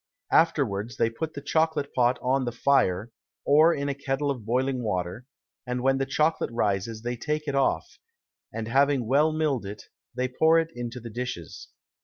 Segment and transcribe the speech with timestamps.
[0.31, 3.11] Afterwards they put the Chocolate Pot on the Fire,
[3.45, 5.27] or in a Kettle of boiling Water;
[5.67, 7.99] and when the Chocolate rises, they take it off,
[8.51, 9.83] and having well mill'd it,
[10.15, 11.67] they pour it into the Dishes.